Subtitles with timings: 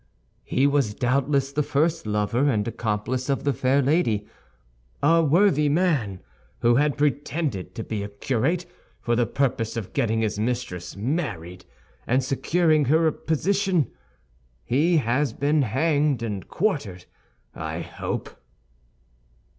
[0.41, 4.25] "He was doubtless the first lover and accomplice of the fair lady.
[5.03, 6.21] A worthy man,
[6.61, 8.65] who had pretended to be a curate
[8.99, 11.65] for the purpose of getting his mistress married,
[12.07, 13.91] and securing her a position.
[14.63, 17.05] He has been hanged and quartered,
[17.53, 18.35] I hope."